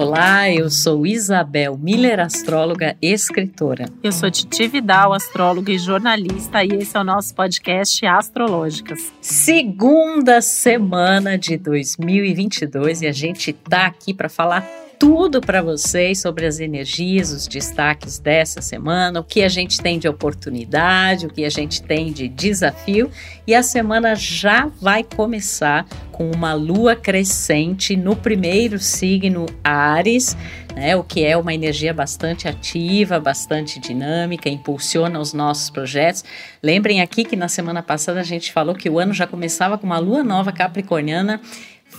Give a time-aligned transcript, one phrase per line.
[0.00, 3.86] Olá, eu sou Isabel Miller, astróloga e escritora.
[4.00, 9.12] Eu sou Titi Vidal, astróloga e jornalista, e esse é o nosso podcast Astrológicas.
[9.20, 14.64] Segunda semana de 2022 e a gente tá aqui para falar
[14.98, 19.98] tudo para vocês sobre as energias, os destaques dessa semana, o que a gente tem
[19.98, 23.10] de oportunidade, o que a gente tem de desafio.
[23.46, 30.36] E a semana já vai começar com uma lua crescente no primeiro signo Ares,
[30.74, 36.24] né, o que é uma energia bastante ativa, bastante dinâmica, impulsiona os nossos projetos.
[36.60, 39.86] Lembrem aqui que na semana passada a gente falou que o ano já começava com
[39.86, 41.40] uma lua nova capricorniana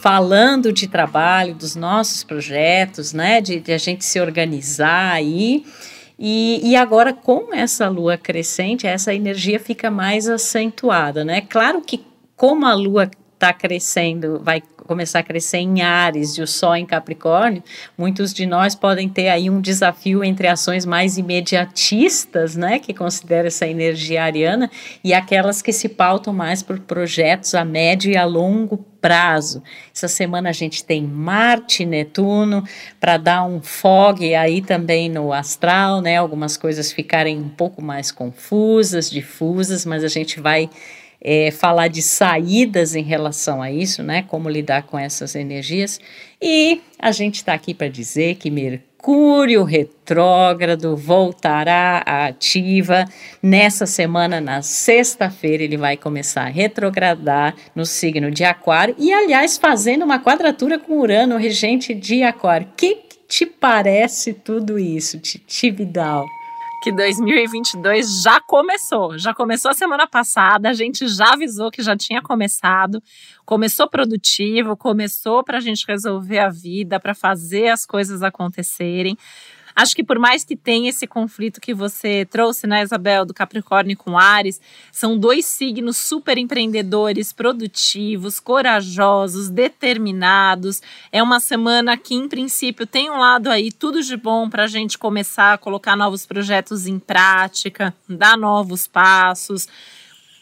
[0.02, 3.42] falando de trabalho, dos nossos projetos, né?
[3.42, 5.66] De, de a gente se organizar aí.
[6.18, 11.42] E, e, agora, com essa lua crescente, essa energia fica mais acentuada, né?
[11.42, 12.04] Claro que,
[12.36, 16.84] como a lua está crescendo, vai começar a crescer em Ares e o Sol em
[16.84, 17.64] Capricórnio,
[17.96, 23.50] muitos de nós podem ter aí um desafio entre ações mais imediatistas, né, que considera
[23.50, 24.68] essa energia ariana,
[25.04, 29.62] e aquelas que se pautam mais por projetos a médio e a longo prazo.
[29.94, 32.64] Essa semana a gente tem Marte, Netuno,
[33.00, 36.18] para dar um fog aí também no astral, né?
[36.18, 40.68] Algumas coisas ficarem um pouco mais confusas, difusas, mas a gente vai
[41.22, 44.24] é, falar de saídas em relação a isso, né?
[44.24, 46.00] Como lidar com essas energias.
[46.42, 53.06] E a gente está aqui para dizer que Mercúrio retrógrado voltará à ativa
[53.44, 59.58] nessa semana, na sexta-feira, ele vai começar a retrogradar no signo de Aquário e, aliás,
[59.58, 62.68] fazendo uma quadratura com Urano, regente de Aquário.
[62.68, 66.26] O que, que te parece tudo isso, Titi Vidal?
[66.82, 69.18] Que 2022 já começou.
[69.18, 73.02] Já começou a semana passada, a gente já avisou que já tinha começado.
[73.46, 79.18] Começou produtivo, começou para a gente resolver a vida, para fazer as coisas acontecerem.
[79.80, 83.96] Acho que por mais que tenha esse conflito que você trouxe, né, Isabel, do Capricórnio
[83.96, 84.60] com Ares,
[84.92, 90.82] são dois signos super empreendedores, produtivos, corajosos, determinados.
[91.14, 94.68] É uma semana que, em princípio, tem um lado aí tudo de bom para a
[94.68, 99.66] gente começar a colocar novos projetos em prática, dar novos passos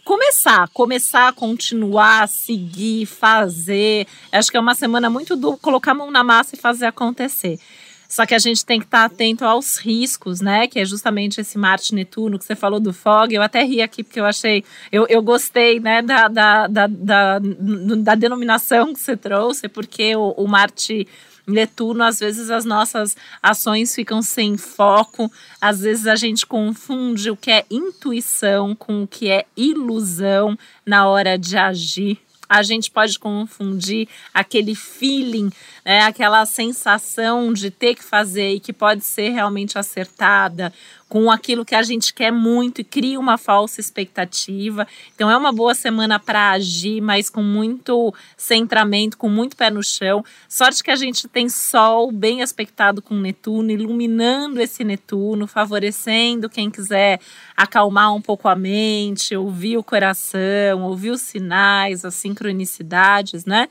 [0.04, 4.08] começar, começar, continuar, seguir, fazer.
[4.32, 7.60] Acho que é uma semana muito do colocar a mão na massa e fazer acontecer.
[8.08, 10.68] Só que a gente tem que estar tá atento aos riscos, né?
[10.68, 13.34] Que é justamente esse Marte Netuno que você falou do fog.
[13.34, 17.40] Eu até ri aqui porque eu achei, eu, eu gostei, né, da, da, da, da,
[17.40, 21.08] da denominação que você trouxe, porque o, o Marte
[21.48, 25.32] Netuno, às vezes as nossas ações ficam sem foco,
[25.62, 31.08] às vezes a gente confunde o que é intuição com o que é ilusão na
[31.08, 32.20] hora de agir
[32.50, 35.50] a gente pode confundir aquele feeling,
[35.86, 40.74] né, aquela sensação de ter que fazer e que pode ser realmente acertada,
[41.10, 44.88] com aquilo que a gente quer muito e cria uma falsa expectativa.
[45.16, 49.84] Então é uma boa semana para agir, mas com muito centramento, com muito pé no
[49.84, 50.24] chão.
[50.50, 56.70] Sorte que a gente tem Sol bem aspectado com Netuno, iluminando esse Netuno, favorecendo quem
[56.70, 57.20] quiser
[57.56, 63.68] acalmar um pouco a mente, ouvir o coração, ouvir os sinais, as sincronicidades, né?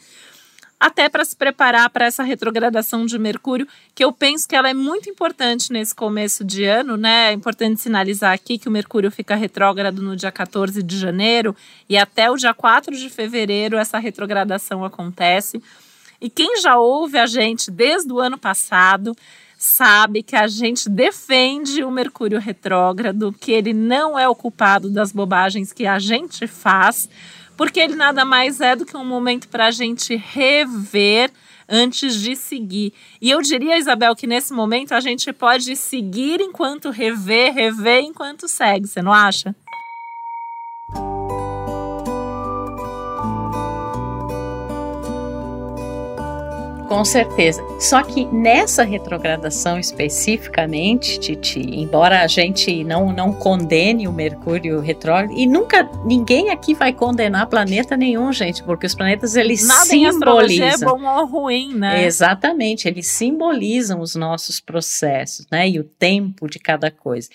[0.86, 4.74] Até para se preparar para essa retrogradação de Mercúrio, que eu penso que ela é
[4.74, 7.30] muito importante nesse começo de ano, né?
[7.30, 11.56] É importante sinalizar aqui que o Mercúrio fica retrógrado no dia 14 de janeiro
[11.88, 15.60] e até o dia 4 de fevereiro essa retrogradação acontece.
[16.20, 19.14] E quem já ouve a gente desde o ano passado
[19.58, 25.10] sabe que a gente defende o Mercúrio retrógrado, que ele não é o culpado das
[25.10, 27.08] bobagens que a gente faz
[27.56, 31.31] porque ele nada mais é do que um momento para a gente rever
[31.69, 32.93] antes de seguir.
[33.21, 38.47] E eu diria, Isabel, que nesse momento a gente pode seguir enquanto rever, rever enquanto
[38.47, 39.55] segue, você não acha?
[46.88, 47.62] Com certeza.
[47.81, 55.37] Só que nessa retrogradação especificamente, Titi, embora a gente não, não condene o Mercúrio retrógrado,
[55.37, 60.67] e nunca ninguém aqui vai condenar planeta nenhum, gente, porque os planetas eles Nada simbolizam.
[60.67, 62.05] é bom ou ruim, né?
[62.05, 65.69] Exatamente, eles simbolizam os nossos processos, né?
[65.69, 67.29] E o tempo de cada coisa.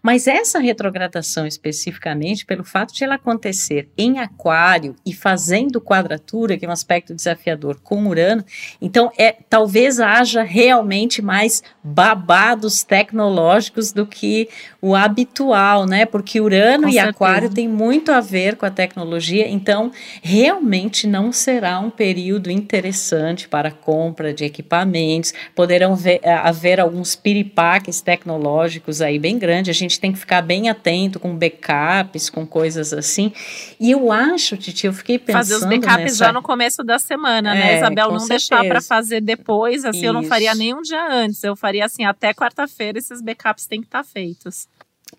[0.00, 6.64] Mas essa retrogradação especificamente, pelo fato de ela acontecer em Aquário e fazendo quadratura, que
[6.64, 8.44] é um aspecto desafiador com Urano,
[8.92, 14.50] então, é, talvez haja realmente mais babados tecnológicos do que
[14.82, 16.04] o habitual, né?
[16.04, 17.10] Porque Urano Com e certeza.
[17.10, 19.90] Aquário tem muito a ver com a tecnologia, então
[20.20, 25.32] realmente não será um período interessante para compra de equipamentos.
[25.54, 29.74] Poderão ver, eh, haver alguns piripaques tecnológicos aí bem grandes.
[29.74, 33.32] A gente tem que ficar bem atento com backups, com coisas assim.
[33.80, 36.16] E eu acho, Titi, eu fiquei pensando fazer os backups nessa...
[36.26, 38.08] já no começo da semana, né, É, Isabel?
[38.08, 38.81] com Não deixar para certeza.
[38.82, 40.58] Fazer depois, assim, eu não faria Isso.
[40.58, 41.42] nem um dia antes.
[41.42, 44.68] Eu faria assim, até quarta-feira esses backups têm que estar feitos.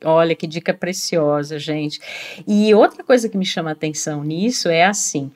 [0.03, 1.99] Olha que dica preciosa, gente.
[2.47, 5.31] E outra coisa que me chama a atenção nisso é assim: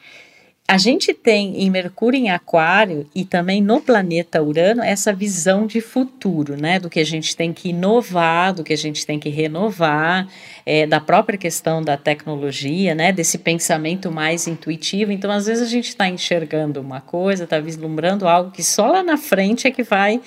[0.69, 5.79] a gente tem em Mercúrio em Aquário e também no planeta Urano essa visão de
[5.79, 6.77] futuro, né?
[6.77, 10.27] Do que a gente tem que inovar, do que a gente tem que renovar,
[10.65, 13.13] é, da própria questão da tecnologia, né?
[13.13, 15.13] Desse pensamento mais intuitivo.
[15.13, 19.01] Então, às vezes, a gente está enxergando uma coisa, está vislumbrando algo que só lá
[19.01, 20.19] na frente é que vai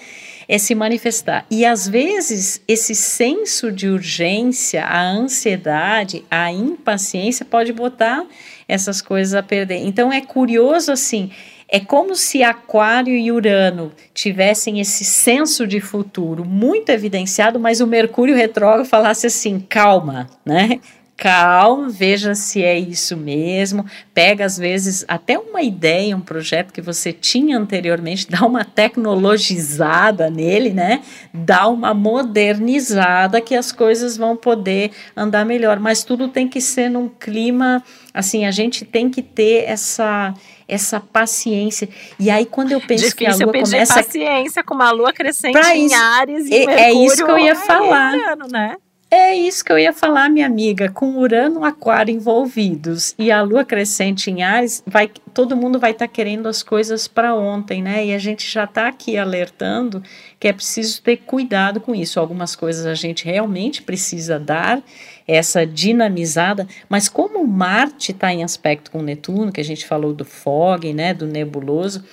[0.50, 1.46] é se manifestar.
[1.48, 8.26] E às vezes esse senso de urgência, a ansiedade, a impaciência pode botar
[8.70, 9.78] essas coisas a perder.
[9.78, 11.30] Então é curioso assim,
[11.68, 17.86] é como se Aquário e Urano tivessem esse senso de futuro muito evidenciado, mas o
[17.86, 20.80] Mercúrio retrógrado falasse assim: calma, né?
[21.20, 23.84] Calma, veja se é isso mesmo.
[24.14, 30.30] Pega, às vezes, até uma ideia, um projeto que você tinha anteriormente, dá uma tecnologizada
[30.30, 31.02] nele, né?
[31.32, 35.78] Dá uma modernizada que as coisas vão poder andar melhor.
[35.78, 37.82] Mas tudo tem que ser num clima,
[38.14, 40.32] assim, a gente tem que ter essa
[40.66, 41.88] essa paciência.
[42.16, 43.94] E aí, quando eu penso que a Difícil lua pedir começa.
[44.04, 45.94] paciência com uma lua crescente Pra em isso.
[45.96, 48.14] Ares e É- é isso que eu ia falar.
[48.14, 48.76] Urano, né?
[49.12, 50.88] É isso que eu ia falar, minha amiga.
[50.88, 56.06] Com Urano Aquário envolvidos e a Lua crescente em Ares, vai, todo mundo vai estar
[56.06, 58.06] querendo as coisas para ontem, né?
[58.06, 60.00] E a gente já está aqui alertando
[60.38, 62.20] que é preciso ter cuidado com isso.
[62.20, 64.80] Algumas coisas a gente realmente precisa dar
[65.26, 70.24] essa dinamizada, mas como Marte está em aspecto com Netuno, que a gente falou do
[70.24, 72.04] fog, né, do nebuloso,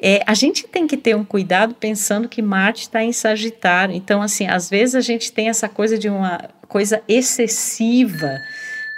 [0.00, 3.94] é, a gente tem que ter um cuidado pensando que Marte está em Sagitário.
[3.94, 8.30] Então, assim, às vezes a gente tem essa coisa de uma coisa excessiva,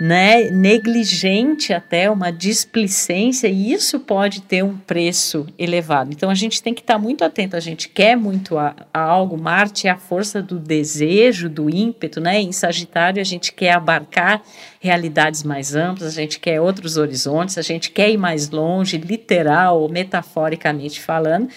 [0.01, 6.11] né, negligente até, uma displicência, e isso pode ter um preço elevado.
[6.11, 7.55] Então, a gente tem que estar muito atento.
[7.55, 9.37] A gente quer muito a, a algo.
[9.37, 12.41] Marte é a força do desejo, do ímpeto, né?
[12.41, 14.41] Em Sagitário, a gente quer abarcar
[14.81, 19.83] realidades mais amplas, a gente quer outros horizontes, a gente quer ir mais longe, literal
[19.83, 21.51] ou metaforicamente falando,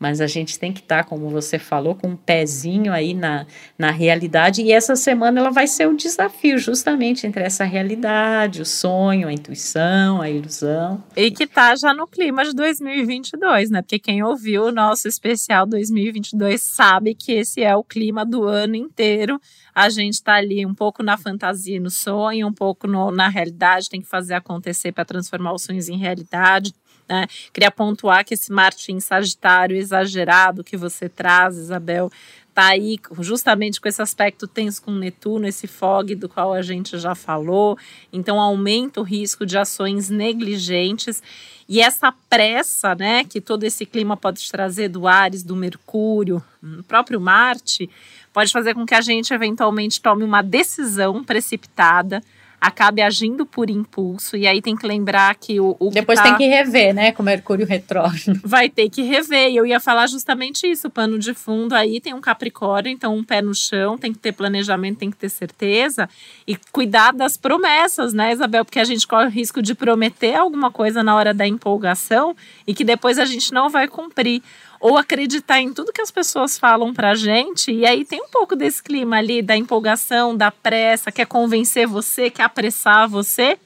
[0.00, 3.46] mas a gente tem que estar, como você falou, com um pezinho aí na,
[3.78, 8.64] na realidade, e essa semana ela vai ser o desafio justamente entre essa realidade, o
[8.66, 11.04] sonho, a intuição, a ilusão.
[11.14, 13.82] E que tá já no clima de 2022, né?
[13.82, 18.76] Porque quem ouviu o nosso especial 2022 sabe que esse é o clima do ano
[18.76, 19.38] inteiro.
[19.74, 23.90] A gente tá ali um pouco na fantasia no sonho, um pouco no- na realidade,
[23.90, 26.72] tem que fazer acontecer para transformar os sonhos em realidade.
[27.10, 27.26] Né?
[27.52, 32.08] Queria pontuar que esse Marte em Sagitário exagerado que você traz, Isabel,
[32.54, 36.96] tá aí justamente com esse aspecto tenso com Netuno, esse fog do qual a gente
[36.98, 37.76] já falou.
[38.12, 41.20] Então aumenta o risco de ações negligentes
[41.68, 46.82] e essa pressa, né, que todo esse clima pode trazer do Ares, do Mercúrio, o
[46.84, 47.90] próprio Marte,
[48.32, 52.22] pode fazer com que a gente eventualmente tome uma decisão precipitada,
[52.60, 56.24] acabe agindo por impulso e aí tem que lembrar que o, o que Depois tá-
[56.24, 58.38] tem que rever, né, com Mercúrio retrógrado.
[58.44, 59.48] vai ter que rever.
[59.50, 60.90] E eu ia falar justamente isso.
[60.90, 64.32] Pano de fundo aí tem um Capricórnio, então um pé no chão, tem que ter
[64.32, 66.08] planejamento, tem que ter certeza.
[66.46, 68.64] E cuidar das promessas, né, Isabel?
[68.64, 72.74] Porque a gente corre o risco de prometer alguma coisa na hora da empolgação e
[72.74, 74.42] que depois a gente não vai cumprir.
[74.80, 77.70] Ou acreditar em tudo que as pessoas falam pra gente.
[77.70, 82.30] E aí tem um pouco desse clima ali da empolgação, da pressa, quer convencer você,
[82.30, 83.58] quer apressar você.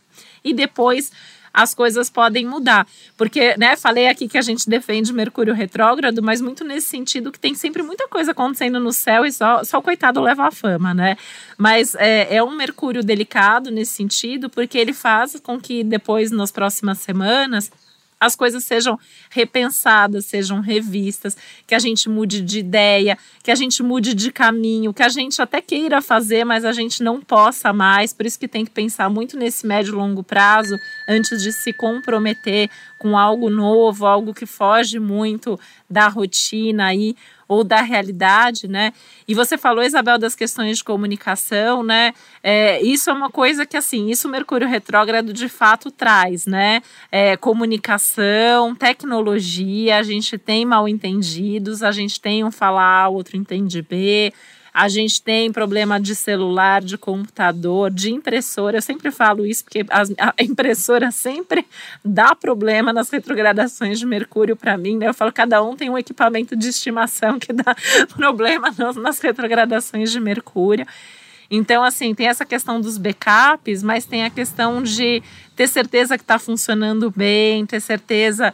[0.43, 1.13] E depois
[1.55, 2.85] as coisas podem mudar.
[3.17, 7.39] Porque, né, falei aqui que a gente defende Mercúrio retrógrado, mas muito nesse sentido que
[7.39, 10.93] tem sempre muita coisa acontecendo no céu e só, só o coitado leva a fama,
[10.93, 11.17] né?
[11.57, 16.51] Mas é, é um Mercúrio delicado nesse sentido, porque ele faz com que depois, nas
[16.51, 17.71] próximas semanas,
[18.21, 18.99] as coisas sejam
[19.31, 24.95] repensadas, sejam revistas, que a gente mude de ideia, que a gente mude de caminho,
[24.95, 28.13] que a gente até queira fazer, mas a gente não possa mais.
[28.13, 30.77] Por isso que tem que pensar muito nesse médio e longo prazo
[31.09, 32.71] antes de se comprometer
[33.05, 37.15] com algo novo, algo que foge muito da rotina aí
[37.47, 38.95] ou da realidade, né?
[39.29, 42.15] E você falou, Isabel, das questões de comunicação, né?
[42.43, 46.81] É, isso é uma coisa que, assim, isso o Mercúrio retrógrado de fato traz, né?
[47.13, 53.37] É, comunicação, tecnologia, a gente tem mal entendidos, a gente tem um falar o outro
[53.37, 54.33] entende B,
[54.75, 58.79] a gente tem problema de celular, de computador, de impressora.
[58.79, 61.65] Eu sempre falo isso porque a impressora sempre
[62.05, 64.97] dá problema nas retrogradações de Mercúrio para mim.
[64.97, 65.07] Né?
[65.07, 67.77] Eu falo, cada um tem um equipamento de estimação que dá
[68.17, 70.85] problema nas retrogradações de Mercúrio.
[71.49, 75.23] Então, assim, tem essa questão dos backups, mas tem a questão de
[75.55, 78.53] ter certeza que está funcionando bem, ter certeza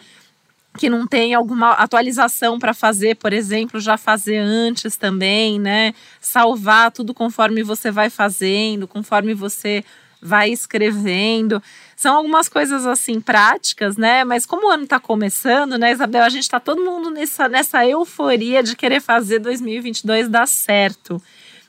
[0.79, 5.95] que não tem alguma atualização para fazer, por exemplo, já fazer antes também, né?
[6.21, 9.85] Salvar tudo conforme você vai fazendo, conforme você
[10.23, 11.62] vai escrevendo.
[11.97, 14.23] São algumas coisas assim práticas, né?
[14.25, 16.23] Mas como o ano está começando, né, Isabel?
[16.23, 21.21] A gente está todo mundo nessa, nessa euforia de querer fazer 2022 dar certo.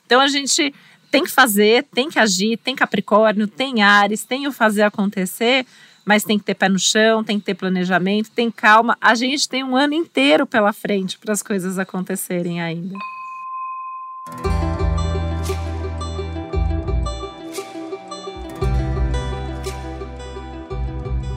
[0.05, 0.73] Então a gente
[1.09, 5.65] tem que fazer, tem que agir, tem Capricórnio, tem Ares, tem o fazer acontecer
[6.05, 8.97] mas tem que ter pé no chão, tem que ter planejamento, tem calma.
[8.99, 12.95] A gente tem um ano inteiro pela frente para as coisas acontecerem ainda.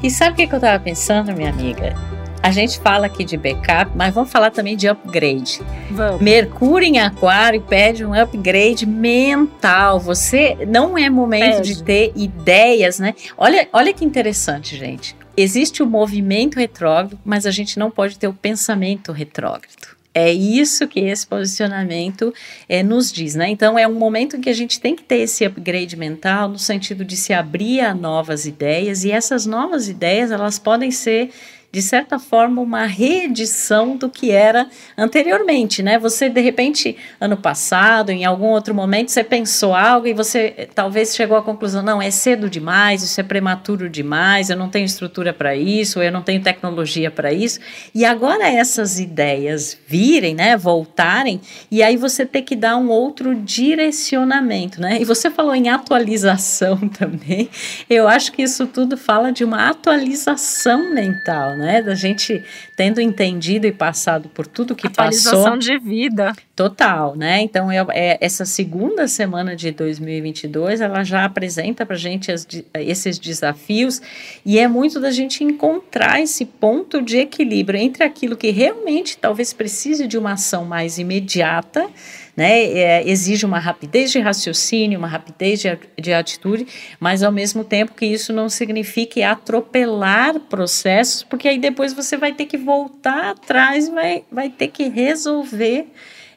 [0.03, 2.14] E sabe o que eu estava pensando, minha amiga?
[2.45, 5.63] A gente fala aqui de backup, mas vamos falar também de upgrade.
[5.91, 6.21] Vamos.
[6.21, 9.99] Mercúrio em Aquário pede um upgrade mental.
[9.99, 11.77] Você não é momento pede.
[11.77, 13.15] de ter ideias, né?
[13.39, 15.17] Olha, olha que interessante, gente.
[15.35, 19.95] Existe o movimento retrógrado, mas a gente não pode ter o pensamento retrógrado.
[20.13, 22.33] É isso que esse posicionamento
[22.69, 23.49] é, nos diz, né?
[23.49, 27.05] Então é um momento que a gente tem que ter esse upgrade mental no sentido
[27.05, 31.31] de se abrir a novas ideias e essas novas ideias elas podem ser
[31.75, 35.99] de certa forma, uma reedição do que era anteriormente, né?
[35.99, 40.69] Você, de repente, ano passado, em algum outro momento, você pensou algo e você eh,
[40.73, 44.85] talvez chegou à conclusão: não, é cedo demais, isso é prematuro demais, eu não tenho
[44.85, 47.59] estrutura para isso, eu não tenho tecnologia para isso.
[47.93, 50.57] E agora essas ideias virem, né?
[50.57, 51.41] Voltarem,
[51.73, 54.99] e aí você tem que dar um outro direcionamento, né?
[55.01, 57.51] E você falou em atualização também.
[57.91, 61.64] Eu acho que isso tudo fala de uma atualização mental, né?
[61.65, 61.83] Né?
[61.83, 62.45] Da gente
[62.77, 65.59] tendo entendido e passado por tudo que Atualização passou.
[65.59, 66.33] de vida.
[66.57, 67.41] Total, né?
[67.41, 73.19] Então, eu, é, essa segunda semana de 2022, ela já apresenta para gente as, esses
[73.19, 74.01] desafios
[74.47, 79.53] e é muito da gente encontrar esse ponto de equilíbrio entre aquilo que realmente talvez
[79.53, 81.89] precise de uma ação mais imediata,
[82.37, 82.63] né?
[82.63, 86.69] É, exige uma rapidez de raciocínio, uma rapidez de, de atitude,
[87.01, 92.33] mas ao mesmo tempo que isso não signifique atropelar processos, porque aí depois você vai
[92.33, 95.89] ter que voltar atrás vai, vai ter que resolver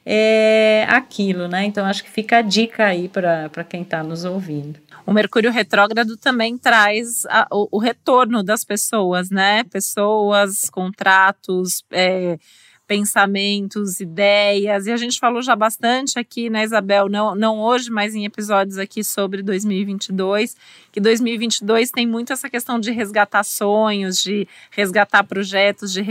[0.09, 1.65] é, aquilo, né?
[1.65, 4.79] Então acho que fica a dica aí para quem está nos ouvindo.
[5.05, 9.65] O Mercúrio retrógrado também traz a, o, o, retorno das pessoas, né?
[9.65, 12.39] Pessoas, contratos, é,
[12.87, 14.87] pensamentos, ideias.
[14.87, 17.09] E a gente falou já bastante aqui, né, Isabel?
[17.09, 20.55] Não, não hoje, mas em episódios aqui sobre 2022,
[20.91, 26.03] que 2022 tem muito essa questão de resgatar sonhos, de resgatar projetos, de,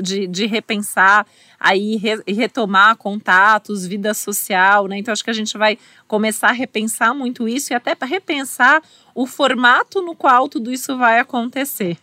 [0.00, 1.26] de, de repensar
[1.58, 4.98] aí re, retomar contatos, vida social, né?
[4.98, 5.76] Então acho que a gente vai
[6.06, 8.80] começar a repensar muito isso e até para repensar
[9.14, 11.98] o formato no qual tudo isso vai acontecer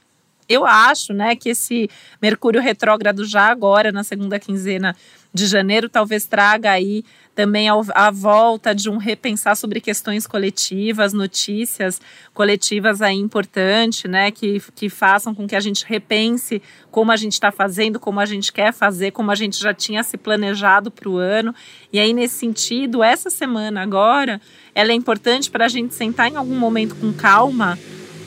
[0.49, 1.87] eu acho, né, que esse
[2.19, 4.95] Mercúrio retrógrado já agora, na segunda quinzena
[5.31, 12.01] de janeiro, talvez traga aí também a, volta de um repensar sobre questões coletivas, notícias
[12.33, 17.33] coletivas aí importante, né, que, que façam com que a gente repense como a gente
[17.33, 21.07] está fazendo, como a gente quer fazer, como a gente já tinha se planejado para
[21.07, 21.53] o ano.
[21.93, 24.41] E aí, nesse sentido, essa semana agora,
[24.73, 27.77] ela é importante para a gente sentar em algum momento com calma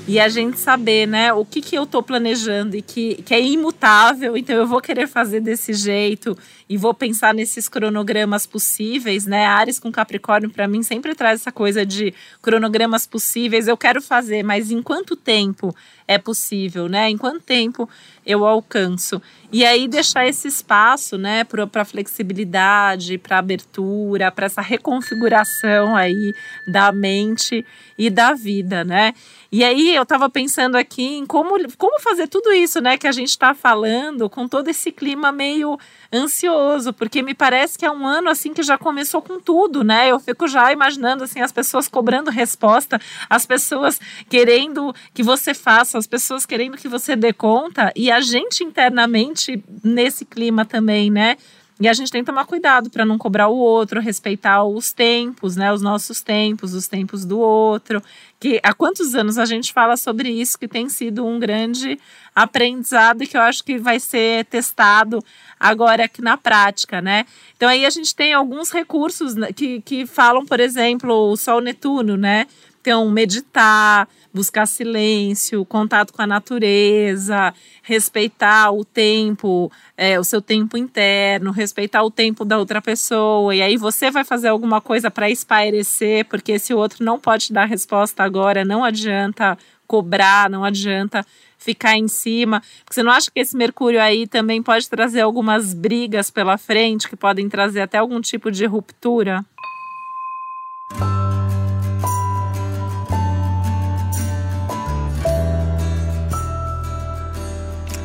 [0.07, 3.41] e a gente saber, né, o que, que eu estou planejando e que, que é
[3.41, 6.37] imutável, então eu vou querer fazer desse jeito
[6.69, 9.47] e vou pensar nesses cronogramas possíveis, né?
[9.47, 13.69] Ares com Capricórnio para mim sempre traz essa coisa de cronogramas possíveis.
[13.69, 15.75] Eu quero fazer, mas em quanto tempo
[16.09, 17.09] é possível, né?
[17.09, 17.89] Em quanto tempo
[18.27, 19.23] eu alcanço?
[19.53, 26.35] E aí deixar esse espaço, né, para flexibilidade, para abertura, para essa reconfiguração aí
[26.67, 27.65] da mente
[27.99, 29.13] e da vida, né?
[29.51, 33.13] E aí eu estava pensando aqui em como, como fazer tudo isso, né, que a
[33.13, 35.79] gente está falando, com todo esse clima meio
[36.11, 40.11] ansioso, porque me parece que é um ano assim que já começou com tudo, né?
[40.11, 45.99] Eu fico já imaginando assim as pessoas cobrando resposta, as pessoas querendo que você faça,
[45.99, 49.42] as pessoas querendo que você dê conta e a gente internamente
[49.83, 51.37] nesse clima também, né?
[51.81, 55.57] E a gente tem que tomar cuidado para não cobrar o outro, respeitar os tempos,
[55.57, 55.73] né?
[55.73, 58.01] Os nossos tempos, os tempos do outro.
[58.39, 61.99] Que há quantos anos a gente fala sobre isso, que tem sido um grande
[62.35, 65.19] aprendizado que eu acho que vai ser testado
[65.59, 67.27] agora aqui na prática, né?
[67.57, 71.61] Então aí a gente tem alguns recursos né, que, que falam, por exemplo, o Sol
[71.61, 72.47] Netuno, né?
[72.81, 80.77] Então, meditar, buscar silêncio, contato com a natureza, respeitar o tempo, é, o seu tempo
[80.77, 83.55] interno, respeitar o tempo da outra pessoa.
[83.55, 87.47] E aí você vai fazer alguma coisa para espairecer, porque se o outro não pode
[87.47, 91.25] te dar resposta agora, não adianta cobrar, não adianta
[91.59, 92.63] ficar em cima.
[92.85, 97.09] Porque você não acha que esse Mercúrio aí também pode trazer algumas brigas pela frente,
[97.09, 99.45] que podem trazer até algum tipo de ruptura?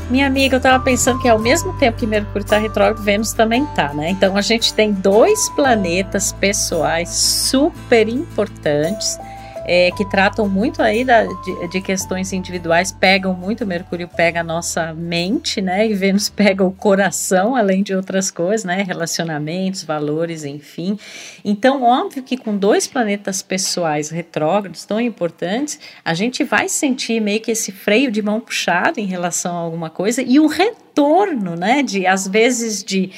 [0.09, 3.65] Minha amiga, eu estava pensando que ao mesmo tempo que Mercúrio está retrógrado, Vênus também
[3.65, 4.09] está, né?
[4.11, 9.19] Então a gente tem dois planetas pessoais super importantes
[9.67, 14.43] é, que tratam muito aí da, de, de, questões individuais, pegam muito, Mercúrio pega a
[14.43, 15.85] nossa mente, né?
[15.85, 18.81] E Vênus pega o coração, além de outras coisas, né?
[18.81, 20.97] Relacionamentos, valores, enfim.
[21.43, 27.41] Então, óbvio que com dois planetas pessoais retrógrados tão importantes, a gente vai sentir meio
[27.41, 31.83] que esse freio de mão puxado em relação a alguma coisa e o retorno, né?
[31.83, 33.11] De às vezes de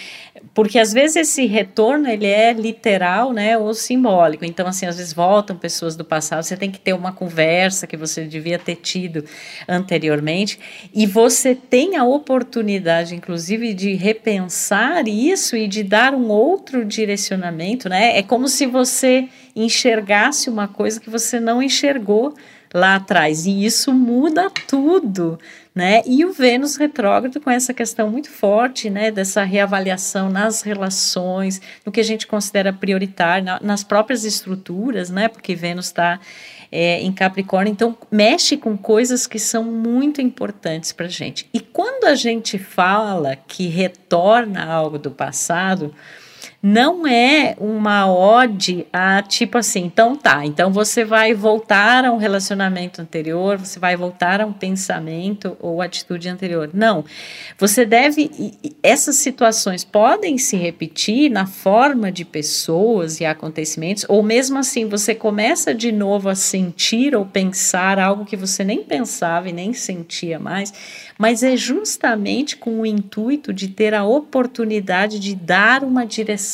[0.59, 4.43] porque às vezes esse retorno ele é literal, né, ou simbólico.
[4.43, 7.95] Então assim, às vezes voltam pessoas do passado, você tem que ter uma conversa que
[7.95, 9.23] você devia ter tido
[9.69, 10.59] anteriormente
[10.93, 17.87] e você tem a oportunidade inclusive de repensar isso e de dar um outro direcionamento,
[17.87, 18.17] né?
[18.17, 22.35] É como se você enxergasse uma coisa que você não enxergou
[22.73, 23.45] lá atrás.
[23.45, 25.39] E isso muda tudo,
[25.73, 26.01] né?
[26.05, 31.91] E o Vênus retrógrado com essa questão muito forte, né, dessa reavaliação nas relações, no
[31.91, 35.27] que a gente considera prioritário, na, nas próprias estruturas, né?
[35.27, 36.19] Porque Vênus está
[36.71, 41.49] é, em Capricórnio, então mexe com coisas que são muito importantes para gente.
[41.53, 45.93] E quando a gente fala que retorna algo do passado,
[46.61, 52.17] não é uma ode a tipo assim, então tá, então você vai voltar a um
[52.17, 56.69] relacionamento anterior, você vai voltar a um pensamento ou atitude anterior.
[56.73, 57.05] Não.
[57.57, 58.29] Você deve.
[58.83, 65.15] Essas situações podem se repetir na forma de pessoas e acontecimentos, ou mesmo assim você
[65.15, 70.37] começa de novo a sentir ou pensar algo que você nem pensava e nem sentia
[70.37, 70.73] mais,
[71.17, 76.48] mas é justamente com o intuito de ter a oportunidade de dar uma direção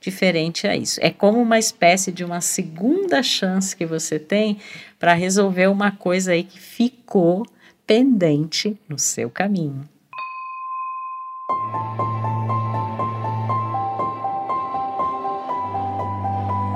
[0.00, 0.98] diferente a isso.
[1.02, 4.58] É como uma espécie de uma segunda chance que você tem
[4.98, 7.46] para resolver uma coisa aí que ficou
[7.86, 9.88] pendente no seu caminho.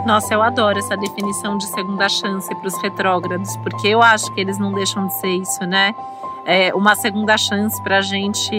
[0.07, 4.41] Nossa, eu adoro essa definição de segunda chance para os retrógrados, porque eu acho que
[4.41, 5.95] eles não deixam de ser isso, né?
[6.45, 8.51] É uma segunda chance para a gente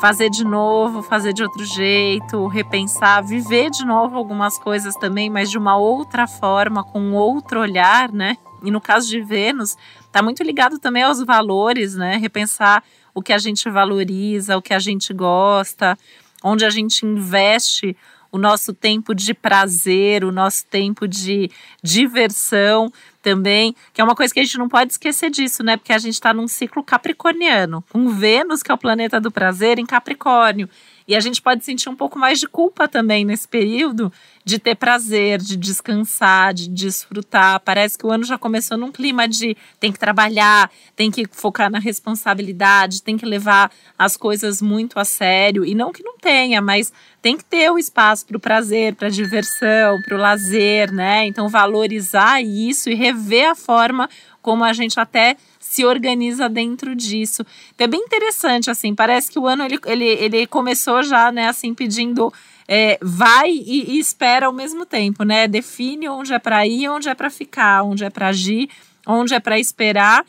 [0.00, 5.50] fazer de novo, fazer de outro jeito, repensar, viver de novo algumas coisas também, mas
[5.50, 8.36] de uma outra forma, com outro olhar, né?
[8.62, 12.16] E no caso de Vênus, está muito ligado também aos valores, né?
[12.16, 12.82] Repensar
[13.14, 15.96] o que a gente valoriza, o que a gente gosta,
[16.42, 17.96] onde a gente investe
[18.34, 21.48] o nosso tempo de prazer, o nosso tempo de
[21.80, 22.92] diversão
[23.22, 25.76] também, que é uma coisa que a gente não pode esquecer disso, né?
[25.76, 29.78] Porque a gente está num ciclo capricorniano, com Vênus, que é o planeta do prazer,
[29.78, 30.68] em Capricórnio.
[31.06, 34.12] E a gente pode sentir um pouco mais de culpa também nesse período
[34.44, 37.60] de ter prazer, de descansar, de desfrutar.
[37.60, 41.70] Parece que o ano já começou num clima de tem que trabalhar, tem que focar
[41.70, 45.64] na responsabilidade, tem que levar as coisas muito a sério.
[45.64, 49.08] E não que não tenha, mas tem que ter o espaço para o prazer, para
[49.08, 51.26] a diversão, para o lazer, né?
[51.26, 54.08] Então valorizar isso e rever a forma
[54.42, 55.38] como a gente até
[55.74, 57.44] se organiza dentro disso.
[57.74, 61.48] Então é bem interessante, assim, parece que o ano ele, ele, ele começou já, né,
[61.48, 62.32] assim, pedindo
[62.68, 65.48] é, vai e, e, espera ao mesmo tempo, né?
[65.48, 68.70] Define onde é para ir, onde é para ficar, onde é para agir,
[69.06, 70.24] onde é para esperar.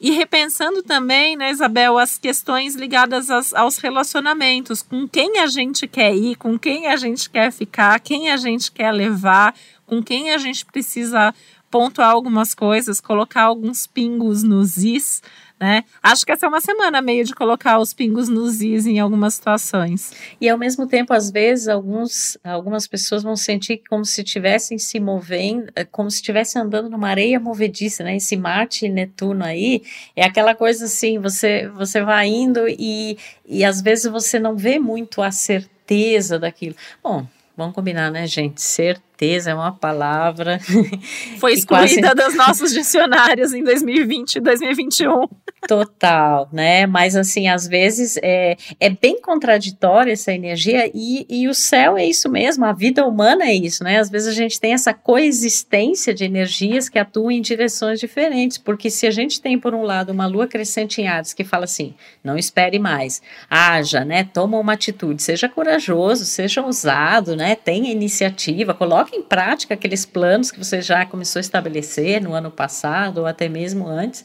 [0.00, 5.86] E repensando também, né, Isabel, as questões ligadas aos, aos relacionamentos, com quem a gente
[5.86, 9.54] quer ir, com quem a gente quer ficar, quem a gente quer levar,
[9.86, 11.32] com quem a gente precisa
[11.70, 15.22] pontuar algumas coisas, colocar alguns pingos nos is,
[15.58, 15.84] né?
[16.02, 19.34] Acho que essa é uma semana meio de colocar os pingos nos is em algumas
[19.34, 20.12] situações.
[20.38, 25.00] E ao mesmo tempo, às vezes, alguns, algumas pessoas vão sentir como se estivessem se
[25.00, 28.16] movendo, eh, como se estivessem andando numa areia movediça, né?
[28.16, 29.82] Esse Marte e Netuno aí
[30.14, 34.78] é aquela coisa assim, você, você vai indo e, e às vezes você não vê
[34.78, 36.76] muito a certeza daquilo.
[37.02, 37.26] Bom,
[37.56, 38.60] vamos combinar, né, gente?
[38.60, 40.60] Certeza é uma palavra.
[41.38, 42.28] Foi excluída quase...
[42.28, 45.26] dos nossos dicionários em 2020 e 2021.
[45.66, 46.86] Total, né?
[46.86, 52.04] Mas assim, às vezes é, é bem contraditória essa energia e, e o céu é
[52.04, 53.98] isso mesmo, a vida humana é isso, né?
[53.98, 58.90] Às vezes a gente tem essa coexistência de energias que atuam em direções diferentes, porque
[58.90, 61.94] se a gente tem, por um lado, uma lua crescente em Ares que fala assim,
[62.22, 64.24] não espere mais, haja, né?
[64.24, 67.56] Toma uma atitude, seja corajoso, seja ousado, né?
[67.56, 72.50] Tenha iniciativa, coloque em prática aqueles planos que você já começou a estabelecer no ano
[72.50, 74.24] passado ou até mesmo antes.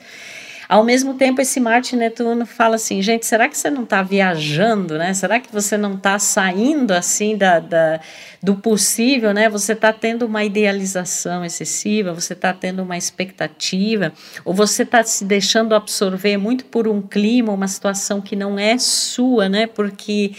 [0.72, 4.98] Ao mesmo tempo, esse Marte Netuno fala assim, gente, será que você não está viajando,
[4.98, 5.14] né?
[5.14, 8.00] Será que você não está saindo assim da, da,
[8.42, 9.50] do possível, né?
[9.50, 14.14] Você está tendo uma idealização excessiva, você está tendo uma expectativa,
[14.46, 18.78] ou você está se deixando absorver muito por um clima, uma situação que não é
[18.78, 19.68] sua, né?
[19.68, 20.32] Porque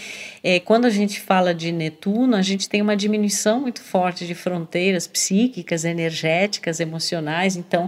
[0.43, 4.33] é, quando a gente fala de Netuno, a gente tem uma diminuição muito forte de
[4.33, 7.55] fronteiras psíquicas, energéticas, emocionais.
[7.55, 7.87] Então,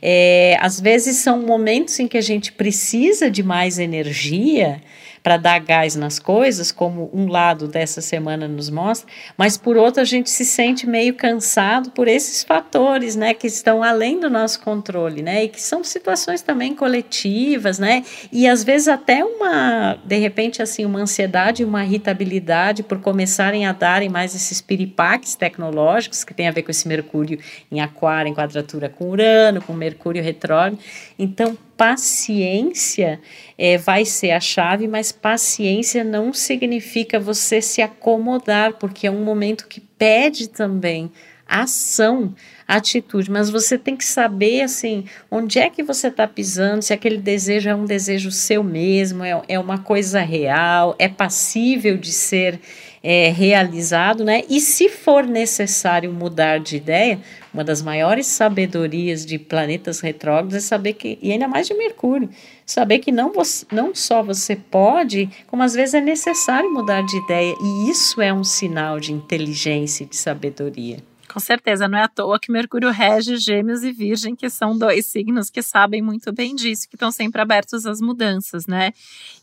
[0.00, 4.80] é, às vezes são momentos em que a gente precisa de mais energia
[5.22, 10.02] para dar gás nas coisas, como um lado dessa semana nos mostra, mas por outro
[10.02, 14.60] a gente se sente meio cansado por esses fatores, né, que estão além do nosso
[14.60, 20.18] controle, né, e que são situações também coletivas, né, e às vezes até uma, de
[20.18, 26.34] repente assim, uma ansiedade, uma irritabilidade por começarem a darem mais esses piripaques tecnológicos que
[26.34, 27.38] tem a ver com esse Mercúrio
[27.70, 30.78] em Aquário, em quadratura com Urano, com Mercúrio retrógrado.
[31.22, 33.20] Então, paciência
[33.56, 39.22] é, vai ser a chave, mas paciência não significa você se acomodar, porque é um
[39.22, 41.12] momento que pede também
[41.46, 42.34] ação,
[42.66, 47.18] atitude, mas você tem que saber assim onde é que você está pisando, se aquele
[47.18, 52.58] desejo é um desejo seu mesmo, é, é uma coisa real, é passível de ser
[53.02, 54.42] é, realizado, né?
[54.48, 57.20] E se for necessário mudar de ideia,
[57.52, 62.30] uma das maiores sabedorias de planetas retrógrados é saber que, e ainda mais de Mercúrio,
[62.64, 67.16] saber que não, você, não só você pode, como às vezes é necessário mudar de
[67.16, 70.98] ideia, e isso é um sinal de inteligência e de sabedoria.
[71.32, 75.06] Com certeza, não é à toa que Mercúrio rege Gêmeos e Virgem, que são dois
[75.06, 78.92] signos que sabem muito bem disso, que estão sempre abertos às mudanças, né?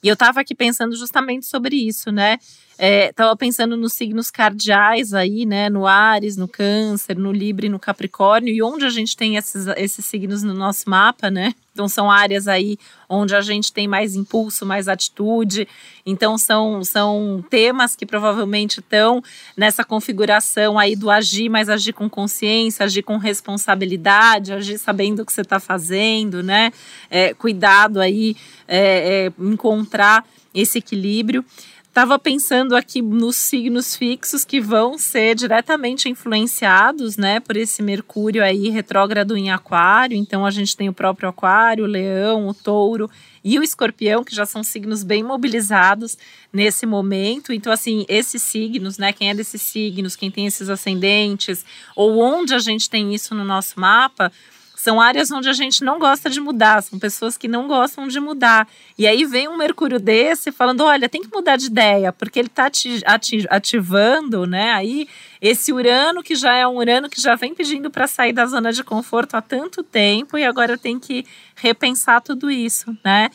[0.04, 2.38] E eu estava aqui pensando justamente sobre isso, né?
[2.78, 5.68] Estava é, pensando nos signos cardeais aí, né?
[5.68, 9.66] No Ares, no Câncer, no Libra e no Capricórnio, e onde a gente tem esses,
[9.76, 11.56] esses signos no nosso mapa, né?
[11.80, 15.66] Então são áreas aí onde a gente tem mais impulso, mais atitude.
[16.06, 19.24] Então são, são temas que provavelmente estão
[19.56, 25.26] nessa configuração aí do agir, mas agir com consciência, agir com responsabilidade, agir sabendo o
[25.26, 26.74] que você está fazendo, né?
[27.10, 28.36] É, cuidado aí,
[28.68, 31.46] é, é, encontrar esse equilíbrio.
[32.00, 38.42] Estava pensando aqui nos signos fixos que vão ser diretamente influenciados, né, por esse Mercúrio
[38.42, 40.16] aí retrógrado em Aquário.
[40.16, 43.12] Então a gente tem o próprio Aquário, o Leão, o Touro
[43.44, 46.18] e o Escorpião, que já são signos bem mobilizados
[46.54, 47.52] nesse momento.
[47.52, 51.66] Então assim, esses signos, né, quem é desses signos, quem tem esses ascendentes
[51.98, 54.32] ou onde a gente tem isso no nosso mapa,
[54.80, 58.18] são áreas onde a gente não gosta de mudar, são pessoas que não gostam de
[58.18, 58.66] mudar.
[58.98, 62.48] E aí vem um Mercúrio desse falando: olha, tem que mudar de ideia, porque ele
[62.48, 62.72] está
[63.50, 64.72] ativando, né?
[64.72, 65.06] Aí
[65.42, 68.72] esse Urano, que já é um Urano que já vem pedindo para sair da zona
[68.72, 73.30] de conforto há tanto tempo, e agora tem que repensar tudo isso, né?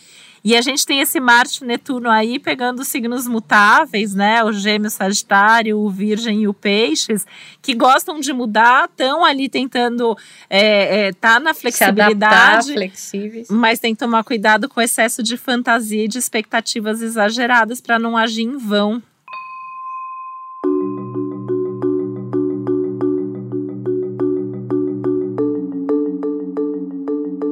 [0.44, 4.44] E a gente tem esse Marte Netuno aí pegando signos mutáveis, né?
[4.44, 7.24] O Gêmeo Sagitário, o Virgem e o Peixes,
[7.62, 10.14] que gostam de mudar, estão ali tentando
[10.50, 13.48] é, é, tá na flexibilidade, flexíveis.
[13.48, 17.98] mas tem que tomar cuidado com o excesso de fantasia e de expectativas exageradas para
[17.98, 19.02] não agir em vão,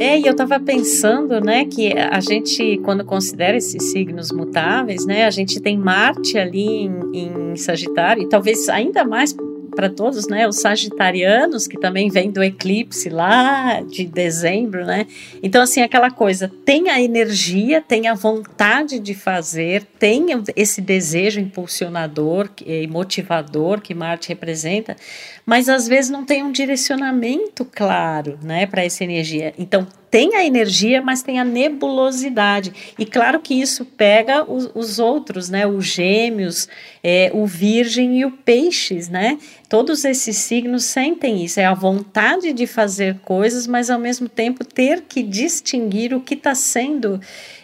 [0.02, 5.24] É, e eu estava pensando, né, que a gente, quando considera esses signos mutáveis, né,
[5.24, 9.32] a gente tem Marte ali em, em Sagitário, e talvez ainda mais
[9.74, 10.46] para todos, né?
[10.46, 15.06] Os sagitarianos, que também vem do eclipse lá de dezembro, né?
[15.42, 21.40] Então, assim, aquela coisa, tem a energia, tem a vontade de fazer, tem esse desejo
[21.40, 24.96] impulsionador e motivador que Marte representa,
[25.44, 29.52] mas às vezes não tem um direcionamento claro, né, para essa energia.
[29.58, 32.92] Então, tem a energia, mas tem a nebulosidade.
[32.98, 35.66] E claro que isso pega os, os outros, né?
[35.66, 36.68] Os gêmeos,
[37.02, 39.38] é, o virgem e o peixes, né?
[39.70, 44.66] Todos esses signos sentem isso, é a vontade de fazer coisas, mas ao mesmo tempo
[44.66, 47.18] ter que distinguir o que está sendo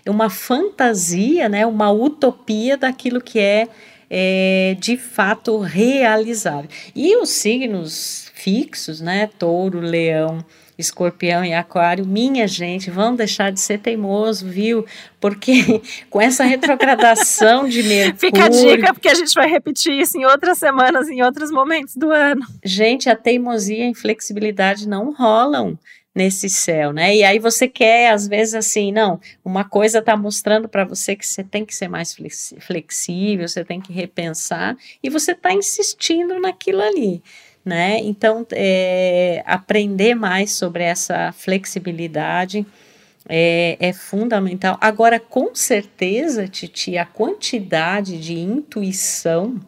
[0.07, 1.67] uma fantasia, né?
[1.67, 3.69] Uma utopia daquilo que é
[4.09, 6.71] é, de fato realizável.
[6.97, 9.29] E os signos fixos, né?
[9.39, 10.43] Touro, leão,
[10.79, 14.87] escorpião e aquário, minha gente, vão deixar de ser teimoso, viu?
[15.21, 18.19] Porque com essa retrogradação de Mercúrio.
[18.21, 21.97] Fica a dica, porque a gente vai repetir isso em outras semanas, em outros momentos
[21.97, 22.47] do ano.
[22.65, 25.77] Gente, a teimosia e a inflexibilidade não rolam
[26.15, 27.15] nesse céu, né?
[27.15, 31.25] E aí você quer, às vezes, assim, não, uma coisa está mostrando para você que
[31.25, 32.17] você tem que ser mais
[32.61, 37.23] flexível, você tem que repensar, e você está insistindo naquilo ali
[37.69, 38.01] né?
[38.01, 42.67] Então, é, aprender mais sobre essa flexibilidade
[43.29, 44.79] é, é, fundamental.
[44.81, 49.61] Agora, com certeza, Titi, a quantidade de intuição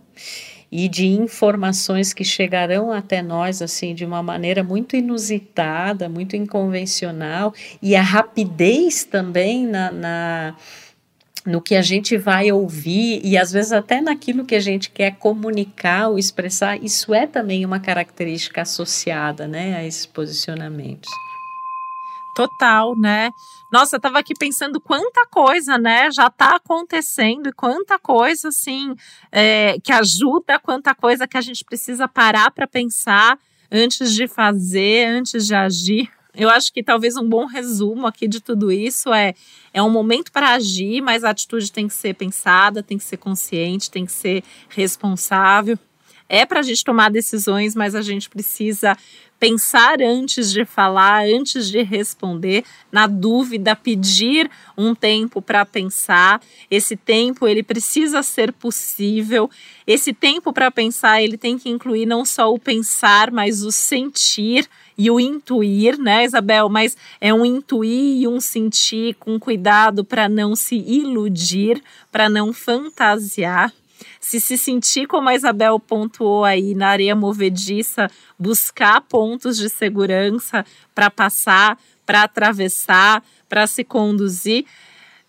[0.73, 7.53] e de informações que chegarão até nós assim de uma maneira muito inusitada, muito inconvencional
[7.83, 10.57] e a rapidez também na, na
[11.51, 15.17] no que a gente vai ouvir e às vezes até naquilo que a gente quer
[15.17, 21.11] comunicar ou expressar, isso é também uma característica associada, né, a esses posicionamentos.
[22.35, 23.31] Total, né?
[23.71, 28.95] Nossa, eu tava aqui pensando quanta coisa, né, já tá acontecendo e quanta coisa, assim,
[29.33, 33.39] é, que ajuda, quanta coisa que a gente precisa parar para pensar
[33.71, 36.20] antes de fazer, antes de agir.
[36.41, 39.35] Eu acho que talvez um bom resumo aqui de tudo isso é
[39.75, 43.19] é um momento para agir, mas a atitude tem que ser pensada, tem que ser
[43.19, 45.79] consciente, tem que ser responsável.
[46.33, 48.97] É para a gente tomar decisões, mas a gente precisa
[49.41, 52.63] pensar antes de falar, antes de responder,
[52.93, 56.41] na dúvida, pedir um tempo para pensar.
[56.71, 59.51] Esse tempo ele precisa ser possível.
[59.85, 64.69] Esse tempo para pensar, ele tem que incluir não só o pensar, mas o sentir
[64.97, 66.69] e o intuir, né, Isabel?
[66.69, 72.53] Mas é um intuir e um sentir com cuidado para não se iludir, para não
[72.53, 73.73] fantasiar.
[74.21, 80.65] Se se sentir como a Isabel pontuou aí na areia movediça, buscar pontos de segurança
[80.95, 84.67] para passar, para atravessar, para se conduzir,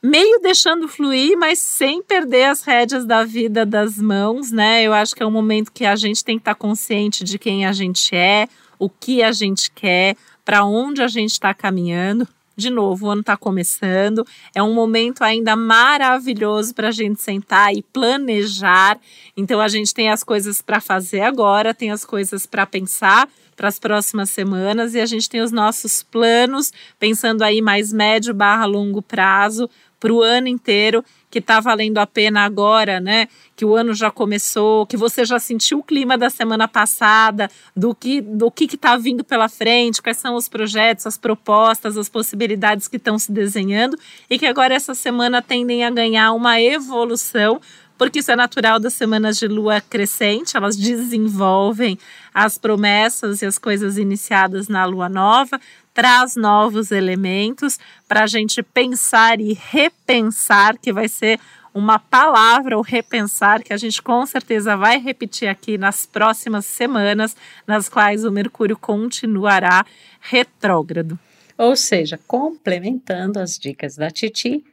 [0.03, 4.83] meio deixando fluir, mas sem perder as rédeas da vida das mãos, né?
[4.83, 7.39] Eu acho que é um momento que a gente tem que estar tá consciente de
[7.39, 12.27] quem a gente é, o que a gente quer, para onde a gente está caminhando.
[12.61, 17.73] De novo, o ano está começando, é um momento ainda maravilhoso para a gente sentar
[17.73, 18.99] e planejar.
[19.35, 23.67] Então, a gente tem as coisas para fazer agora, tem as coisas para pensar para
[23.67, 28.65] as próximas semanas e a gente tem os nossos planos, pensando aí mais médio barra
[28.65, 29.67] longo prazo
[29.99, 33.27] para o ano inteiro que está valendo a pena agora, né?
[33.55, 37.95] Que o ano já começou, que você já sentiu o clima da semana passada, do
[37.95, 42.87] que do que está vindo pela frente, quais são os projetos, as propostas, as possibilidades
[42.89, 43.97] que estão se desenhando
[44.29, 47.61] e que agora essa semana tendem a ganhar uma evolução
[48.01, 51.99] porque isso é natural das semanas de lua crescente, elas desenvolvem
[52.33, 55.61] as promessas e as coisas iniciadas na lua nova,
[55.93, 61.39] traz novos elementos para a gente pensar e repensar, que vai ser
[61.73, 67.35] uma palavra, o repensar, que a gente com certeza vai repetir aqui nas próximas semanas,
[67.65, 69.85] nas quais o Mercúrio continuará
[70.19, 71.17] retrógrado.
[71.57, 74.63] Ou seja, complementando as dicas da Titi,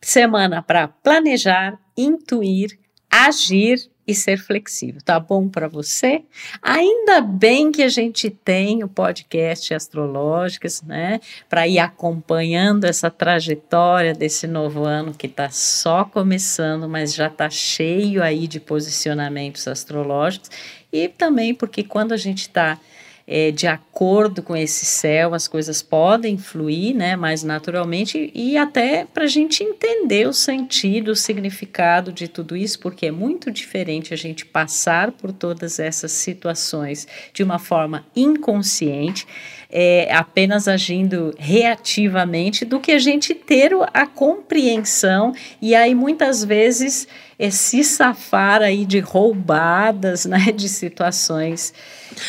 [0.00, 2.78] semana para planejar, intuir,
[3.10, 5.00] agir e ser flexível.
[5.04, 6.22] Tá bom para você?
[6.62, 11.20] Ainda bem que a gente tem o podcast Astrológicas, né?
[11.48, 17.50] Para ir acompanhando essa trajetória desse novo ano que está só começando, mas já está
[17.50, 20.50] cheio aí de posicionamentos astrológicos.
[20.92, 22.78] E também porque quando a gente está
[23.26, 29.04] é, de acordo com esse céu, as coisas podem fluir né, mais naturalmente e até
[29.04, 34.14] para a gente entender o sentido, o significado de tudo isso, porque é muito diferente
[34.14, 39.26] a gente passar por todas essas situações de uma forma inconsciente,
[39.68, 47.08] é, apenas agindo reativamente, do que a gente ter a compreensão e aí muitas vezes
[47.36, 51.74] é, se safar aí de roubadas, né, de situações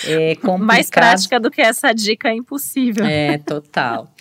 [0.06, 3.06] é, Mais prática do que essa dica é impossível.
[3.06, 4.12] É, total.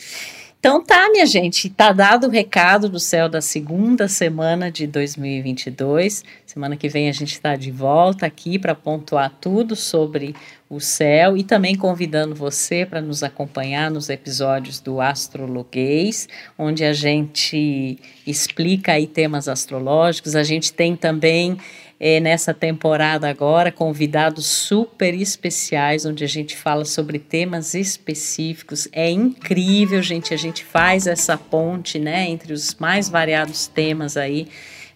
[0.59, 6.25] Então tá, minha gente, tá dado o recado do céu da segunda semana de 2022.
[6.45, 10.35] Semana que vem a gente está de volta aqui para pontuar tudo sobre
[10.69, 16.93] o céu e também convidando você para nos acompanhar nos episódios do Astrologuês, onde a
[16.93, 20.35] gente explica aí temas astrológicos.
[20.35, 21.59] A gente tem também
[21.99, 28.87] é, nessa temporada agora convidados super especiais, onde a gente fala sobre temas específicos.
[28.93, 34.49] É incrível, gente, a gente faz essa ponte, né, entre os mais variados temas aí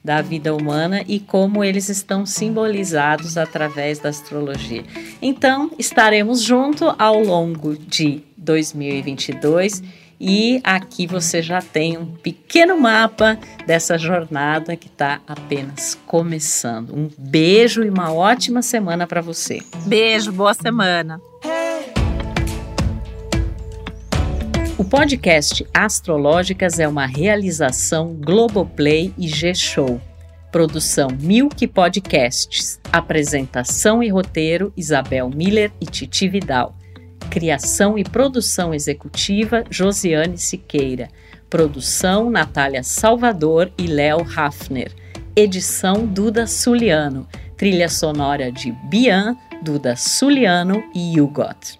[0.02, 4.82] da vida humana e como eles estão simbolizados através da astrologia.
[5.20, 9.82] Então, estaremos junto ao longo de 2022
[10.20, 16.94] e aqui você já tem um pequeno mapa dessa jornada que está apenas começando.
[16.94, 19.60] Um beijo e uma ótima semana para você.
[19.86, 21.18] Beijo, boa semana.
[24.76, 30.00] O podcast Astrológicas é uma realização Globoplay e G-Show.
[30.52, 32.78] Produção Milk Podcasts.
[32.92, 36.74] Apresentação e roteiro Isabel Miller e Titi Vidal.
[37.30, 41.08] Criação e produção executiva Josiane Siqueira.
[41.48, 44.92] Produção Natália Salvador e Léo Hafner.
[45.36, 47.28] Edição Duda Suliano.
[47.56, 51.78] Trilha sonora de Bian, Duda Suliano e Hugot.